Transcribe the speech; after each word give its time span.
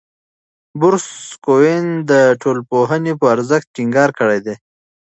بروس 0.79 1.07
کوئن 1.45 1.85
د 2.11 2.11
ټولنپوهنې 2.41 3.13
په 3.19 3.25
ارزښت 3.35 3.67
ټینګار 3.75 4.09
کړی 4.19 4.39
دی. 4.45 4.55